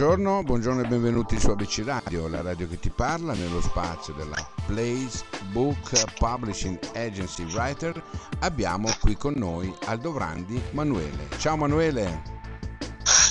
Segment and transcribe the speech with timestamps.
[0.00, 4.34] buongiorno, buongiorno e benvenuti su ABC Radio, la radio che ti parla nello spazio della
[4.64, 8.02] Place Book Publishing Agency Writer.
[8.38, 11.28] Abbiamo qui con noi Aldo Vrandi Manuele.
[11.36, 12.22] Ciao Manuele.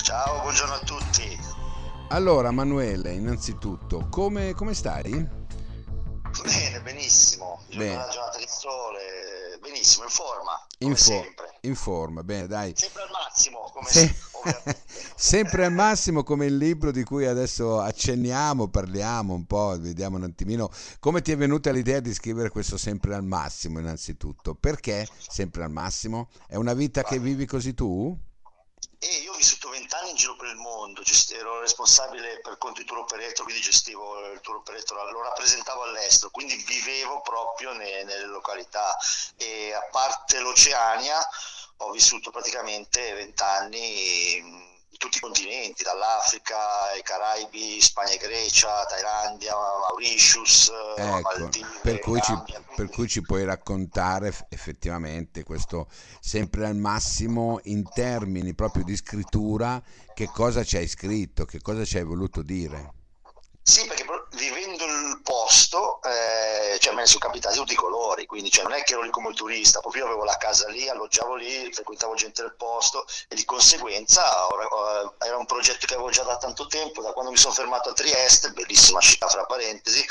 [0.04, 1.36] Ciao, buongiorno a tutti.
[2.10, 5.10] Allora Manuele, innanzitutto, come, come stai?
[5.10, 7.64] Bene, benissimo.
[7.70, 7.94] Bene.
[7.94, 10.66] Una giornata di sole, benissimo, in forma.
[10.78, 12.72] In, for- in, forma, bene, dai.
[12.76, 14.29] Sempre al massimo, come Se- sempre
[15.64, 20.70] al massimo come il libro di cui adesso accenniamo, parliamo un po', vediamo un attimino
[20.98, 24.54] come ti è venuta l'idea di scrivere questo sempre al massimo innanzitutto.
[24.54, 26.30] Perché sempre al massimo?
[26.46, 28.16] È una vita che vivi così tu?
[29.02, 32.86] E io ho vissuto vent'anni in giro per il mondo, ero responsabile per conto di
[32.86, 38.26] tour operator, quindi gestivo il tour operator, lo rappresentavo all'estero, quindi vivevo proprio ne, nelle
[38.26, 38.94] località
[39.36, 41.16] e a parte l'Oceania
[41.82, 49.54] ho vissuto praticamente vent'anni in tutti i continenti, dall'Africa ai Caraibi, Spagna e Grecia, Thailandia,
[49.54, 52.34] Mauritius, ecco, Maldive, per, cui ci,
[52.76, 55.88] per cui ci puoi raccontare effettivamente questo
[56.20, 61.84] sempre al massimo in termini proprio di scrittura che cosa ci hai scritto, che cosa
[61.84, 62.92] ci hai voluto dire.
[63.62, 64.04] Sì, perché
[64.36, 64.86] vivendo
[65.50, 68.92] posto, eh, cioè me ne sono capitati tutti i colori, quindi cioè, non è che
[68.92, 72.54] ero lì come turista, proprio io avevo la casa lì, alloggiavo lì, frequentavo gente del
[72.54, 77.12] posto e di conseguenza or, era un progetto che avevo già da tanto tempo, da
[77.12, 80.06] quando mi sono fermato a Trieste, bellissima città fra parentesi,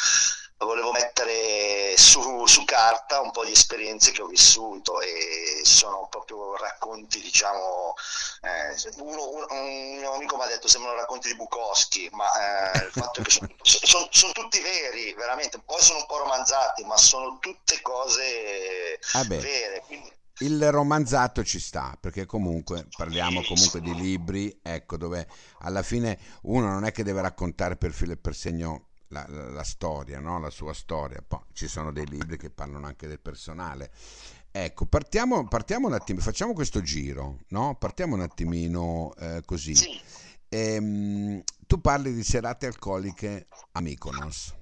[0.65, 6.55] volevo mettere su, su, carta un po' di esperienze che ho vissuto e sono proprio
[6.57, 7.93] racconti, diciamo,
[8.41, 12.85] eh, uno, uno, un mio amico mi ha detto sembrano racconti di Bukowski, ma eh,
[12.85, 16.83] il fatto è che sono, sono, sono, tutti veri, veramente, poi sono un po' romanzati,
[16.83, 19.83] ma sono tutte cose ah vere.
[19.85, 25.27] Quindi, il romanzato ci sta perché comunque parliamo comunque di libri ecco dove
[25.59, 29.49] alla fine uno non è che deve raccontare per filo e per segno la, la,
[29.49, 30.39] la storia, no?
[30.39, 31.23] la sua storia.
[31.25, 33.91] Poi ci sono dei libri che parlano anche del personale.
[34.51, 37.75] Ecco, partiamo, partiamo un attimo, facciamo questo giro, no?
[37.75, 39.75] Partiamo un attimino eh, così.
[39.75, 39.99] Sì.
[40.49, 44.55] Ehm, tu parli di serate alcoliche a Mykonos.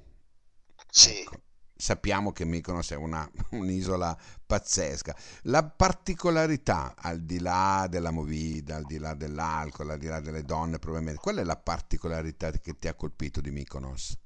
[0.89, 1.21] Sì.
[1.21, 1.41] Ecco,
[1.73, 5.15] sappiamo che Mykonos è una, un'isola pazzesca.
[5.43, 10.43] La particolarità, al di là della movida, al di là dell'alcol, al di là delle
[10.43, 14.17] donne, probabilmente, qual è la particolarità che ti ha colpito di Mykonos?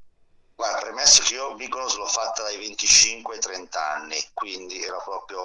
[0.92, 5.40] Premesso che io Mykonos l'ho fatta dai 25 ai 30 anni, quindi era proprio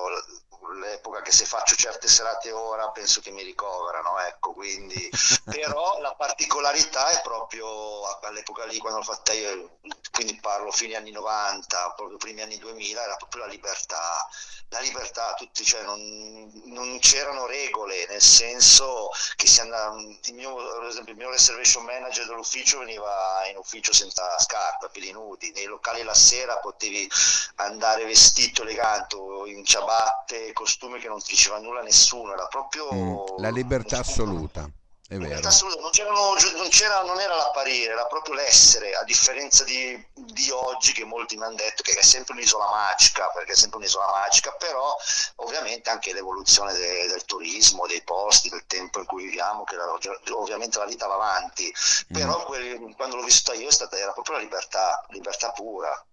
[0.81, 5.09] l'epoca che se faccio certe serate ora penso che mi ricoverano, ecco, quindi
[5.47, 9.79] però la particolarità è proprio all'epoca lì quando l'ho fatta io,
[10.11, 14.29] quindi parlo fine anni 90, proprio primi anni 2000, era proprio la libertà,
[14.71, 20.89] la libertà, tutti, cioè non, non c'erano regole, nel senso che si andava, il mio,
[20.89, 26.03] esempio il mio reservation manager dell'ufficio veniva in ufficio senza scarpe, piedi nudi, nei locali
[26.03, 27.09] la sera potevi
[27.57, 29.17] andare vestito elegante
[29.47, 32.89] in ciabatte, costume che non ti diceva nulla a nessuno, era proprio...
[32.93, 34.69] Mm, la libertà assoluta.
[35.09, 35.41] È vero.
[35.41, 41.05] Non, non, c'era, non era l'apparire, era proprio l'essere, a differenza di, di oggi che
[41.05, 44.97] molti mi hanno detto che è sempre un'isola magica, perché è sempre un'isola magica, però
[45.37, 49.97] ovviamente anche l'evoluzione de, del turismo, dei posti, del tempo in cui viviamo, che la,
[50.33, 51.73] ovviamente la vita va avanti,
[52.13, 52.45] però mm.
[52.45, 56.05] quel, quando l'ho vissuta io stata, era proprio la libertà, libertà pura.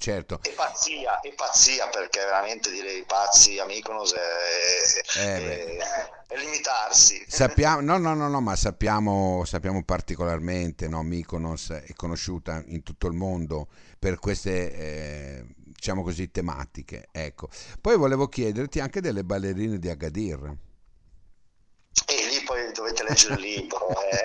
[0.00, 0.40] Certo.
[0.42, 5.78] E pazzia, e pazzia perché veramente direi pazzi a Mykonos è, eh è,
[6.26, 7.22] è limitarsi.
[7.28, 13.08] Sappiamo, no, no, no, no, ma sappiamo, sappiamo particolarmente, no, Mykonos è conosciuta in tutto
[13.08, 13.68] il mondo
[13.98, 17.08] per queste, eh, diciamo così, tematiche.
[17.12, 17.50] Ecco.
[17.78, 20.56] Poi volevo chiederti anche delle ballerine di Agadir.
[22.80, 23.90] Dovete leggere il libro.
[23.90, 24.22] Eh.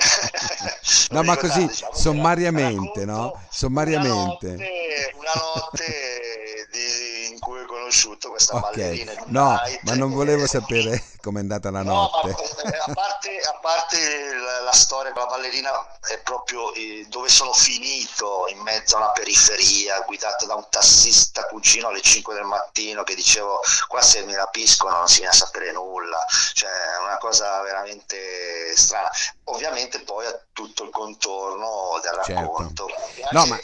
[1.11, 3.37] no, ma così, diciamo, sommariamente, no?
[3.49, 4.47] Sommariamente.
[4.47, 8.71] Una notte, una notte di, in cui ho conosciuto questa okay.
[8.71, 9.13] ballerina.
[9.27, 12.35] No, night, ma non volevo sapere com'è andata la no, notte.
[12.63, 15.71] Ma, a parte, a parte la, la, storia con la ballerina
[16.01, 21.45] è proprio eh, dove sono finito, in mezzo a una periferia, guidata da un tassista
[21.45, 25.35] cugino alle 5 del mattino che dicevo qua se mi rapiscono non si viene a
[25.37, 26.25] sapere nulla.
[26.53, 29.09] Cioè è una cosa veramente strana.
[29.45, 32.33] Ovviamente poi ha tutto il contorno del certo.
[32.33, 32.87] racconto.
[32.87, 33.29] Certo.
[33.31, 33.59] No, ma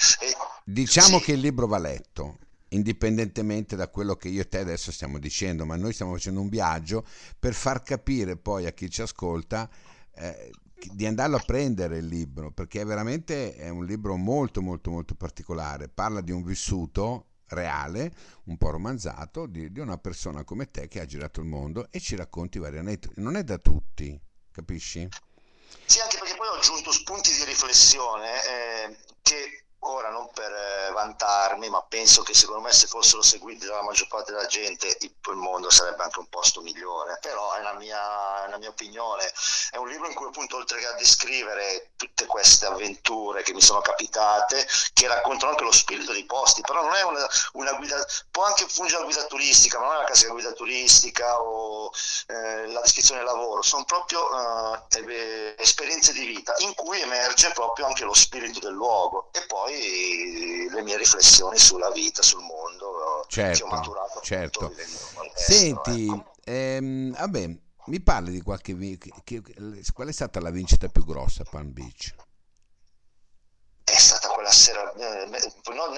[0.63, 1.25] diciamo sì.
[1.25, 2.35] che il libro va letto
[2.73, 6.49] indipendentemente da quello che io e te adesso stiamo dicendo, ma noi stiamo facendo un
[6.49, 7.05] viaggio
[7.37, 9.69] per far capire poi a chi ci ascolta
[10.15, 10.51] eh,
[10.91, 15.15] di andarlo a prendere il libro, perché è veramente è un libro molto molto molto
[15.15, 18.13] particolare, parla di un vissuto reale,
[18.45, 21.99] un po' romanzato, di, di una persona come te che ha girato il mondo e
[21.99, 24.19] ci racconti vari aneddoti, non è da tutti,
[24.51, 25.07] capisci?
[25.85, 30.51] Sì, anche perché poi ho aggiunto spunti di riflessione eh, che ora non per
[31.01, 35.13] vantarmi, ma penso che secondo me se fossero seguiti dalla maggior parte della gente il,
[35.27, 39.31] il mondo sarebbe anche un posto migliore, però è la, mia, la mia opinione,
[39.71, 43.61] è un libro in cui appunto oltre che a descrivere tutte queste avventure che mi
[43.61, 48.03] sono capitate, che raccontano anche lo spirito dei posti, però non è una, una guida,
[48.29, 51.91] può anche fungere da guida turistica, ma non è la classica guida turistica o
[52.27, 57.85] eh, la descrizione del lavoro, sono proprio eh, esperienze di vita in cui emerge proprio
[57.85, 59.29] anche lo spirito del luogo.
[59.31, 64.73] E poi le mie riflessioni sulla vita, sul mondo certo, che ho maturato certo.
[65.35, 66.31] Senti, ecco.
[66.43, 67.49] ehm, vabbè,
[67.85, 68.75] mi parli di qualche
[69.23, 69.41] che,
[69.93, 72.13] qual è stata la vincita più grossa a Palm Beach?
[73.83, 75.37] È stata quella sera, eh, ne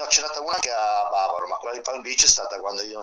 [0.02, 3.00] ho cenata una che a Bavaro, ma quella di Palm Beach è stata quando io,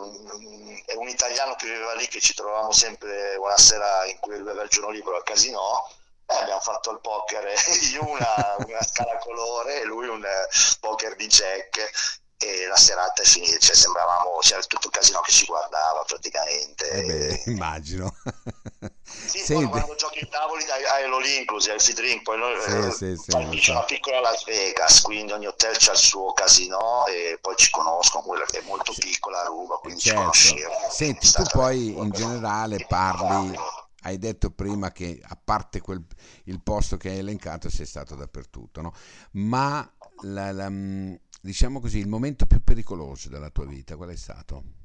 [0.86, 4.50] è un italiano che viveva lì, che ci trovavamo sempre una sera in cui lui
[4.50, 5.88] aveva il giorno libero al casino,
[6.32, 7.46] eh, abbiamo fatto il poker,
[7.92, 10.48] io una, una scala colore e lui un eh,
[10.80, 15.32] poker di jack e la serata è finita, cioè sembravamo, c'era tutto il casino che
[15.32, 16.90] ci guardava praticamente.
[16.90, 18.16] Eh beh, immagino.
[19.04, 19.66] Sì, Senti.
[19.66, 23.16] quando giochi i tavoli hai, hai inclusive, hai il drink, poi noi sì, eh, sì,
[23.16, 27.56] sì, c'è una piccola Las Vegas, quindi ogni hotel c'ha il suo casino e poi
[27.58, 30.32] ci conoscono, quella che è molto piccola a Ruba, quindi certo.
[30.32, 30.90] ci conosciamo.
[30.90, 33.56] Senti, tu poi in generale parli
[34.12, 36.04] hai detto prima che a parte quel,
[36.46, 38.94] il posto che hai elencato sei stato dappertutto, no?
[39.32, 39.90] ma
[40.24, 44.80] la, la, mm, diciamo così, il momento più pericoloso della tua vita qual è stato?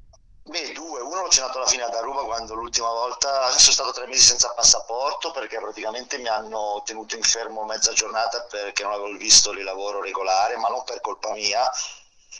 [0.47, 1.01] Beh, due.
[1.01, 4.53] Uno l'ho cenato alla fine ad Aruba quando l'ultima volta sono stato tre mesi senza
[4.53, 9.63] passaporto perché praticamente mi hanno tenuto in fermo mezza giornata perché non avevo visto il
[9.63, 11.69] lavoro regolare, ma non per colpa mia,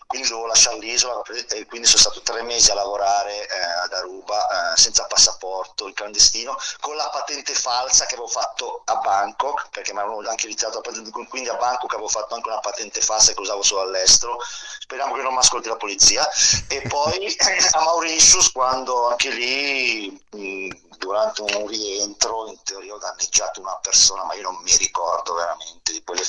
[0.06, 4.74] quindi dovevo lasciare l'isola e quindi sono stato tre mesi a lavorare eh, ad Aruba
[4.74, 9.94] eh, senza passaporto in clandestino con la patente falsa che avevo fatto a Bangkok perché
[9.94, 13.34] mi avevano anche iniziato la patente quindi a Bangkok avevo fatto anche una patente falsa
[13.34, 14.38] che usavo solo all'estero.
[14.80, 16.28] Speriamo che non mi ascolti la polizia.
[16.68, 17.36] E poi
[17.72, 24.24] a Mauritius quando anche lì mh, durante un rientro in teoria ho danneggiato una persona
[24.26, 26.24] ma io non mi ricordo veramente di, quelle,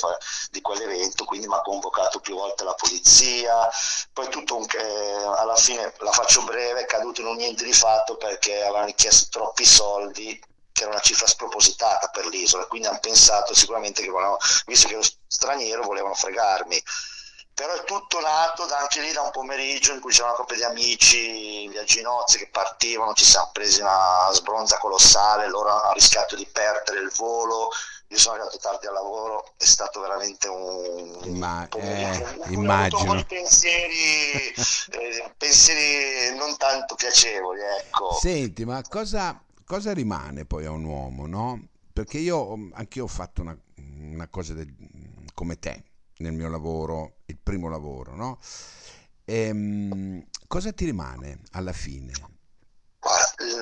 [0.50, 3.68] di quell'evento quindi mi ha convocato più volte la polizia.
[4.12, 7.72] Poi tutto un, eh, alla fine la faccio breve è caduto in un niente di
[7.72, 10.40] fatto perché avevano chiesto troppi soldi
[10.72, 14.94] che era una cifra spropositata per l'isola quindi hanno pensato sicuramente che volevano, visto che
[14.94, 16.80] ero straniero volevano fregarmi
[17.58, 20.54] però è tutto nato da, anche lì da un pomeriggio in cui c'era una coppia
[20.54, 26.36] di amici, viaggi nozze che partivano, ci siamo presi una sbronza colossale, loro hanno rischiato
[26.36, 27.70] di perdere il volo,
[28.06, 32.44] io sono arrivato tardi al lavoro, è stato veramente un, Imma- pomeriggio.
[32.44, 33.10] Eh, immagino.
[33.10, 34.54] Un pensieri,
[34.92, 38.16] eh, pensieri non tanto piacevoli, ecco.
[38.20, 41.66] Senti, ma cosa, cosa rimane poi a un uomo, no?
[41.92, 43.58] Perché io, anche io ho fatto una,
[43.98, 44.72] una cosa del,
[45.34, 45.82] come te,
[46.18, 48.38] nel mio lavoro, il primo lavoro, no?
[49.24, 52.12] Ehm, cosa ti rimane alla fine?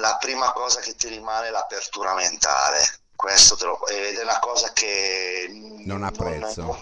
[0.00, 2.78] La prima cosa che ti rimane è l'apertura mentale,
[3.14, 5.48] questo lo, ed è una cosa che
[5.84, 6.62] non ha prezzo.
[6.62, 6.78] Non,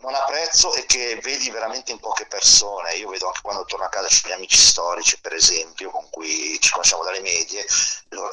[0.00, 2.94] non ha prezzo e che vedi veramente in poche persone.
[2.94, 6.58] Io vedo anche quando torno a casa c'è gli amici storici, per esempio, con cui
[6.60, 7.64] ci conosciamo dalle medie,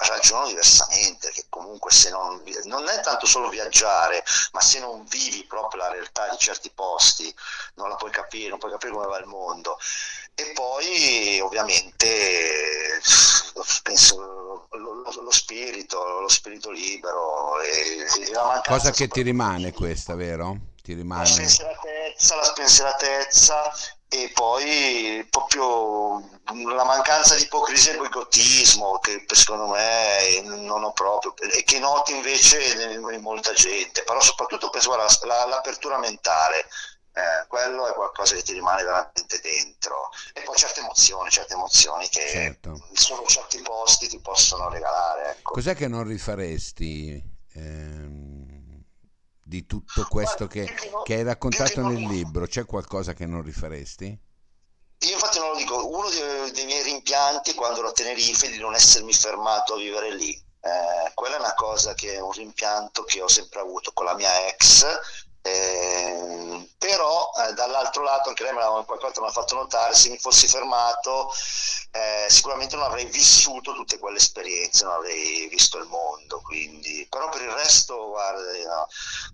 [0.08, 5.46] ragionano diversamente, che comunque se non, non è tanto solo viaggiare, ma se non vivi
[5.46, 7.34] proprio la realtà di certi posti,
[7.76, 9.78] non la puoi capire, non puoi capire come va il mondo.
[10.36, 13.02] E poi ovviamente
[13.82, 20.14] penso lo, lo, lo spirito, lo spirito libero e, e Cosa che ti rimane questa,
[20.16, 20.76] vero?
[20.88, 21.24] Ti rimane?
[21.24, 23.72] La spensieratezza, la spensieratezza
[24.08, 26.20] e poi proprio
[26.74, 32.16] la mancanza di ipocrisia e boicottismo che secondo me non ho proprio e che noti
[32.16, 36.60] invece in molta gente però soprattutto penso guarda, la, l'apertura mentale
[37.12, 42.08] eh, quello è qualcosa che ti rimane veramente dentro e poi certe emozioni certe emozioni
[42.08, 42.82] che certo.
[42.94, 45.52] solo certi posti ti possono regalare ecco.
[45.52, 47.22] cos'è che non rifaresti
[47.56, 47.87] ehm
[49.48, 50.68] di tutto questo che,
[51.04, 52.46] che hai raccontato nel libro?
[52.46, 54.20] C'è qualcosa che non rifaresti?
[55.00, 58.52] Io infatti non lo dico, uno dei, dei miei rimpianti quando ero a Tenerife è
[58.52, 60.32] di non essermi fermato a vivere lì.
[60.32, 64.16] Eh, quella è una cosa che è un rimpianto che ho sempre avuto con la
[64.16, 64.86] mia ex
[65.48, 70.10] eh, però eh, dall'altro lato anche lei me l'ha, qualcosa mi ha fatto notare se
[70.10, 71.32] mi fossi fermato
[71.98, 77.30] eh, sicuramente non avrei vissuto tutte quelle esperienze non avrei visto il mondo quindi però
[77.30, 78.88] per il resto guarda no,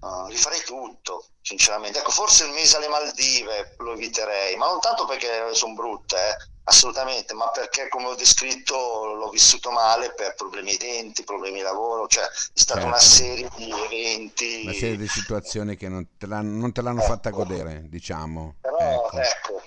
[0.08, 5.05] no, rifarei tutto sinceramente ecco forse il mese alle Maldive lo eviterei ma non tanto
[5.05, 8.75] perché sono brutte eh assolutamente, ma perché come ho descritto
[9.15, 12.88] l'ho vissuto male per problemi ai denti, problemi di lavoro, cioè è stata certo.
[12.88, 14.62] una serie di eventi.
[14.63, 17.10] Una serie di situazioni che non te l'hanno, non te l'hanno ecco.
[17.10, 18.55] fatta godere, diciamo.
[18.62, 19.20] Però Ecco.
[19.20, 19.62] ecco,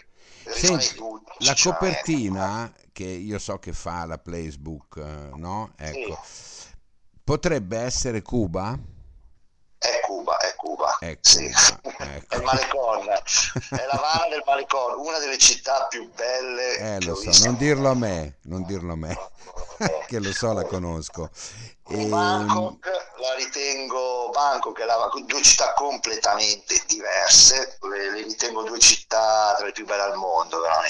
[0.52, 0.96] Senti,
[1.38, 5.74] la copertina che io so che fa la Placebook, eh, no?
[5.76, 6.18] Ecco,
[7.22, 8.74] potrebbe essere Cuba?
[9.76, 11.52] È Cuba, è Cuba, È sì.
[11.82, 12.32] Cuba, ecco.
[12.34, 17.44] È il Malecon, è l'Havana del Malecon, una delle città più belle Eh, lo so,
[17.44, 19.14] non dirlo a me, non dirlo a me,
[20.08, 21.28] che lo so, la conosco.
[21.88, 22.86] E E, Bangkok
[23.20, 29.66] la ritengo, Bangkok è la- due città completamente diverse, le, le ritengo due città tra
[29.66, 30.85] le più belle al mondo, veramente.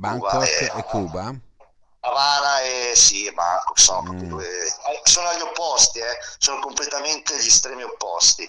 [0.00, 1.38] Bangkok è- e Cuba?
[2.02, 4.38] Havana e sì, e Bangkok sono, Mm.
[5.04, 8.48] sono agli opposti, eh, sono completamente gli estremi opposti.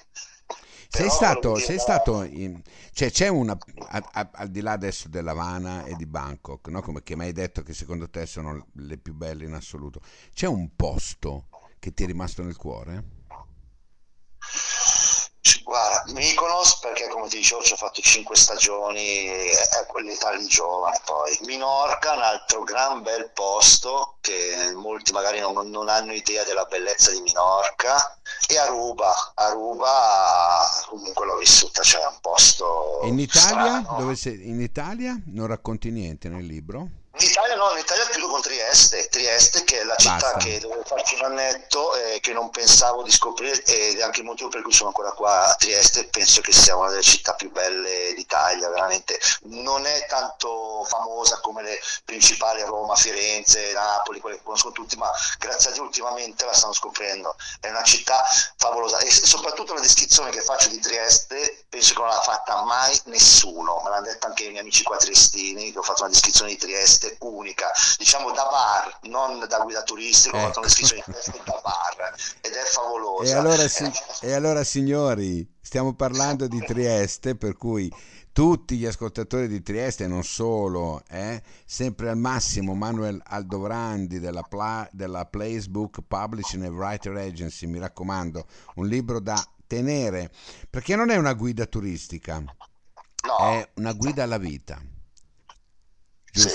[0.87, 2.61] Sei stato, sei dire- stato in-
[2.93, 3.57] cioè c'è una,
[3.89, 6.81] a- a- al di là adesso dell'Havana e di Bangkok, no?
[6.81, 10.01] Come che mi hai detto che secondo te sono le più belle in assoluto,
[10.33, 11.47] c'è un posto
[11.79, 13.03] che ti è rimasto nel cuore?
[15.71, 20.99] Guarda, Mykonos perché come ti dicevo ci ho fatto cinque stagioni, è quell'età lì giovane
[21.05, 21.37] poi.
[21.45, 27.11] Minorca, un altro gran bel posto che molti magari non, non hanno idea della bellezza
[27.11, 28.19] di Minorca.
[28.49, 33.79] E Aruba, Aruba comunque l'ho vissuta, cioè è un posto E in Italia?
[33.79, 33.95] strano.
[33.97, 34.49] Dove sei?
[34.49, 36.89] In Italia non racconti niente nel libro?
[37.13, 40.37] In Italia no, in Italia chiudo con Trieste, Trieste che è la città Basta.
[40.37, 44.25] che dovevo farci un annetto e che non pensavo di scoprire ed è anche il
[44.25, 47.51] motivo per cui sono ancora qua a Trieste, penso che sia una delle città più
[47.51, 49.19] belle d'Italia, veramente.
[49.43, 55.11] Non è tanto famosa come le principali Roma, Firenze, Napoli, quelle che conoscono tutti, ma
[55.37, 57.35] grazie a Dio ultimamente la stanno scoprendo.
[57.59, 58.23] È una città
[58.55, 62.99] favolosa e soprattutto la descrizione che faccio di Trieste penso che non l'ha fatta mai
[63.05, 66.51] nessuno, me l'hanno detto anche i miei amici qua triestini che ho fatto una descrizione
[66.51, 67.67] di Trieste unica,
[67.97, 70.61] diciamo da bar, non da guida turistica, Ecco.
[70.61, 73.31] di Trieste da bar ed è favolosa.
[73.33, 77.91] E allora, si- una- e allora, signori, stiamo parlando di Trieste, per cui
[78.33, 84.87] tutti gli ascoltatori di Trieste, non solo, eh, sempre al massimo Manuel Aldovrandi della, Pla-
[84.91, 90.31] della Placebook Publishing and Writer Agency, mi raccomando, un libro da tenere,
[90.69, 94.81] perché non è una guida turistica, no, è una guida alla vita.
[96.33, 96.47] sì.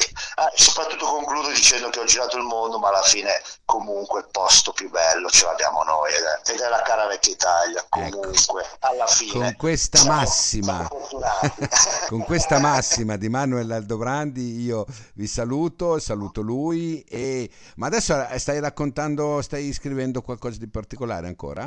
[0.47, 4.73] Ah, soprattutto concludo dicendo che ho girato il mondo, ma alla fine comunque il posto
[4.73, 8.21] più bello ce l'abbiamo noi ed è, ed è la cara vecchia Italia, Ecco.
[8.21, 9.33] comunque, alla fine.
[9.33, 16.43] Con questa siamo- massima, siamo con questa massima di Manuel Aldobrandi io vi saluto, saluto
[16.43, 21.65] lui e ma adesso stai raccontando, stai scrivendo qualcosa di particolare ancora?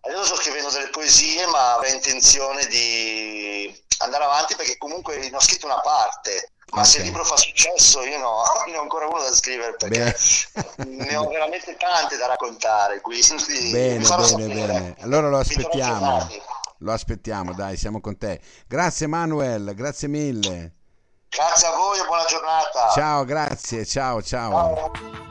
[0.00, 5.40] Adesso sto scrivendo delle poesie, ma avrei intenzione di andare avanti perché comunque ne ho
[5.40, 6.52] scritto una parte.
[6.72, 7.04] Ma se Ok.
[7.04, 10.16] il libro fa successo, io no, ne ho ancora uno da scrivere perché
[10.86, 13.00] ne ho veramente tante da raccontare.
[13.00, 13.24] Quindi
[13.70, 14.96] Bene, bene, bene.
[15.00, 16.28] Allora lo aspettiamo.
[16.80, 18.40] Lo aspettiamo, dai, siamo con te.
[18.66, 20.74] Grazie Manuel, grazie mille.
[21.28, 22.90] Grazie a voi e buona giornata.
[22.92, 24.92] Ciao, grazie, ciao, ciao.
[24.92, 25.25] Ciao.